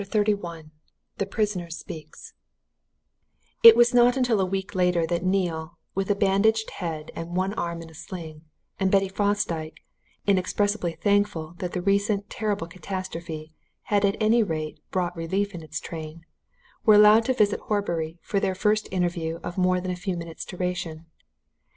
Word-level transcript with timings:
CHAPTER 0.01 0.23
XXXI 0.33 0.71
THE 1.19 1.27
PRISONER 1.27 1.69
SPEAKS 1.69 2.33
It 3.61 3.75
was 3.77 3.93
not 3.93 4.17
until 4.17 4.41
a 4.41 4.47
week 4.47 4.73
later 4.73 5.05
that 5.05 5.23
Neale, 5.23 5.77
with 5.93 6.09
a 6.09 6.15
bandaged 6.15 6.71
head 6.71 7.11
and 7.15 7.35
one 7.35 7.53
arm 7.53 7.83
in 7.83 7.89
a 7.91 7.93
sling, 7.93 8.41
and 8.79 8.89
Betty 8.89 9.07
Fosdyke, 9.07 9.83
inexpressibly 10.25 10.93
thankful 10.93 11.53
that 11.59 11.73
the 11.73 11.83
recent 11.83 12.31
terrible 12.31 12.65
catastrophe 12.65 13.53
had 13.93 14.03
at 14.03 14.17
any 14.19 14.41
rate 14.41 14.79
brought 14.89 15.15
relief 15.15 15.53
in 15.53 15.61
its 15.61 15.79
train, 15.79 16.25
were 16.83 16.95
allowed 16.95 17.25
to 17.25 17.33
visit 17.35 17.59
Horbury 17.59 18.17
for 18.23 18.39
their 18.39 18.55
first 18.55 18.87
interview 18.91 19.35
of 19.43 19.55
more 19.59 19.79
than 19.79 19.91
a 19.91 19.95
few 19.95 20.17
minutes' 20.17 20.45
duration. 20.45 21.05